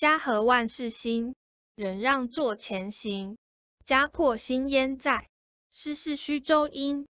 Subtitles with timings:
[0.00, 1.34] 家和万事兴
[1.74, 3.36] 忍让坐前行。
[3.84, 5.28] 家破心焉在
[5.70, 7.06] 事事须周因。